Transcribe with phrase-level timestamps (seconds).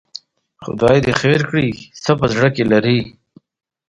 [0.63, 1.69] خدای دې خیر کړي،
[2.03, 2.97] څه په زړه کې لري؟